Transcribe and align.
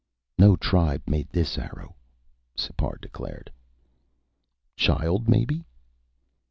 "No 0.39 0.55
tribe 0.55 1.03
made 1.05 1.29
this 1.29 1.59
arrow," 1.59 1.95
Sipar 2.57 2.97
declared. 2.99 3.51
"Child, 4.75 5.29
maybe?" 5.29 5.63